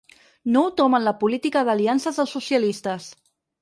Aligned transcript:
Nou 0.55 0.69
tomb 0.79 0.99
en 1.01 1.05
la 1.09 1.15
política 1.25 1.65
d’aliances 1.69 2.21
dels 2.21 2.37
socialistes. 2.41 3.17